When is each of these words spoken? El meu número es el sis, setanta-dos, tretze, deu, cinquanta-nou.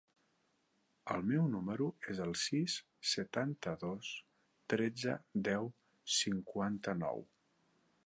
El 1.15 1.25
meu 1.31 1.43
número 1.55 1.89
es 2.13 2.21
el 2.25 2.33
sis, 2.45 2.79
setanta-dos, 3.11 4.11
tretze, 4.75 5.17
deu, 5.51 5.73
cinquanta-nou. 6.19 7.27